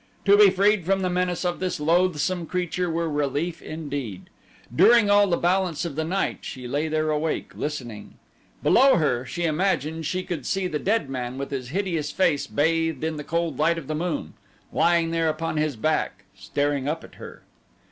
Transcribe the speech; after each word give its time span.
To 0.25 0.35
be 0.35 0.49
freed 0.49 0.83
from 0.83 1.01
the 1.03 1.11
menace 1.11 1.45
of 1.45 1.59
this 1.59 1.79
loathsome 1.79 2.47
creature 2.47 2.89
were 2.89 3.07
relief 3.07 3.61
indeed. 3.61 4.31
During 4.75 5.11
all 5.11 5.27
the 5.27 5.37
balance 5.37 5.85
of 5.85 5.95
the 5.95 6.03
night 6.03 6.39
she 6.41 6.67
lay 6.67 6.87
there 6.87 7.11
awake, 7.11 7.51
listening. 7.53 8.15
Below 8.63 8.95
her, 8.95 9.27
she 9.27 9.43
imagined, 9.45 10.07
she 10.07 10.23
could 10.23 10.47
see 10.47 10.65
the 10.65 10.79
dead 10.79 11.07
man 11.07 11.37
with 11.37 11.51
his 11.51 11.69
hideous 11.69 12.09
face 12.11 12.47
bathed 12.47 13.03
in 13.03 13.17
the 13.17 13.23
cold 13.23 13.59
light 13.59 13.77
of 13.77 13.85
the 13.85 13.93
moon 13.93 14.33
lying 14.73 15.11
there 15.11 15.29
upon 15.29 15.57
his 15.57 15.75
back 15.75 16.23
staring 16.33 16.87
up 16.87 17.03
at 17.03 17.13
her. 17.21 17.43